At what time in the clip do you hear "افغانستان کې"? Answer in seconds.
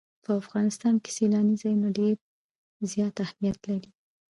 0.41-1.09